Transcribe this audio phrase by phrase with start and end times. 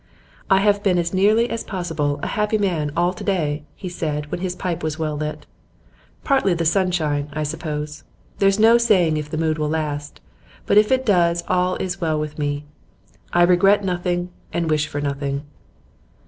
[0.49, 4.31] 'I have been as nearly as possible a happy man all to day,' he said,
[4.31, 5.45] when his pipe was well lit.
[6.23, 8.03] 'Partly the sunshine, I suppose.
[8.39, 10.19] There's no saying if the mood will last,
[10.65, 12.65] but if it does all is well with me.
[13.31, 15.43] I regret nothing and wish for nothing.